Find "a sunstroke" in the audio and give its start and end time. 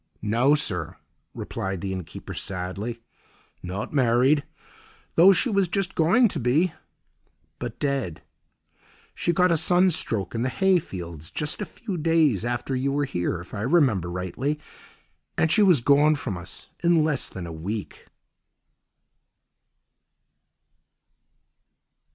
9.51-10.33